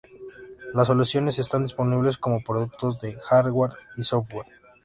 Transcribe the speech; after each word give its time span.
Las 0.73 0.87
soluciones 0.87 1.37
están 1.37 1.61
disponibles 1.61 2.17
como 2.17 2.41
productos 2.43 2.99
de 3.01 3.13
hardware 3.21 3.73
y 3.97 4.03
software. 4.03 4.47